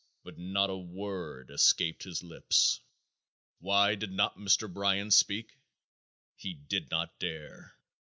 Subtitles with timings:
[0.23, 2.79] But not a word escaped his lips.
[3.59, 4.67] Why did not Mr.
[4.67, 5.59] Byran speak?
[6.35, 7.75] He did not dare.